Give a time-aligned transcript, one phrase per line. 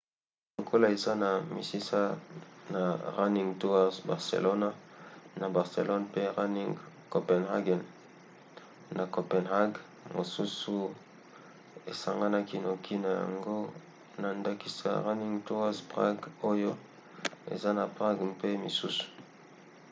[0.57, 2.01] lokola eza na misisa
[2.73, 2.83] na
[3.17, 4.69] running tours barcelona
[5.41, 6.71] na barcelone pe running
[7.13, 7.81] copenhagen
[8.97, 9.79] na copenhague
[10.15, 10.75] mosusu
[11.91, 13.59] esanganaki noki na yango
[14.21, 16.71] na ndakisa running tours prague oyo
[17.53, 19.05] eza na prague mpe misusu